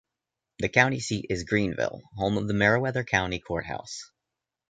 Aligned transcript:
The 0.57 0.67
county 0.69 0.99
seat 0.99 1.27
is 1.29 1.43
Greenville, 1.43 2.01
home 2.15 2.35
of 2.39 2.47
the 2.47 2.55
Meriwether 2.55 3.03
County 3.03 3.37
Courthouse. 3.37 4.09